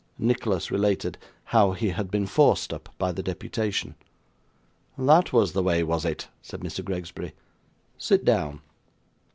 Nicholas 0.17 0.71
related 0.71 1.19
how 1.43 1.73
he 1.73 1.89
had 1.89 2.09
been 2.09 2.25
forced 2.25 2.73
up 2.73 2.89
by 2.97 3.11
the 3.11 3.21
deputation. 3.21 3.93
'That 4.97 5.31
was 5.31 5.53
the 5.53 5.61
way, 5.61 5.83
was 5.83 6.05
it?' 6.05 6.27
said 6.41 6.61
Mr. 6.61 6.83
Gregsbury. 6.83 7.33
'Sit 7.99 8.25
down. 8.25 8.61